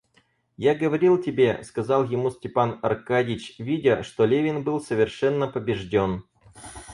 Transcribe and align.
Я 0.57 0.73
говорил 0.73 1.21
тебе,— 1.21 1.63
сказал 1.63 2.05
ему 2.05 2.31
Степан 2.31 2.79
Аркадьич, 2.81 3.53
видя, 3.59 4.01
что 4.01 4.25
Левин 4.25 4.63
был 4.63 4.81
совершенно 4.81 5.47
побежден. 5.47 6.23